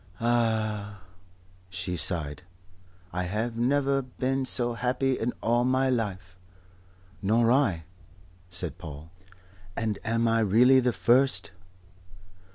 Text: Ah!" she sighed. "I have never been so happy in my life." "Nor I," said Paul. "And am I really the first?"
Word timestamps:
Ah!" 0.19 1.01
she 1.69 1.95
sighed. 1.95 2.41
"I 3.13 3.25
have 3.25 3.55
never 3.55 4.01
been 4.01 4.47
so 4.47 4.73
happy 4.73 5.19
in 5.19 5.31
my 5.43 5.91
life." 5.91 6.35
"Nor 7.21 7.51
I," 7.51 7.83
said 8.49 8.79
Paul. 8.79 9.11
"And 9.77 9.99
am 10.03 10.27
I 10.27 10.39
really 10.39 10.79
the 10.79 10.91
first?" 10.91 11.51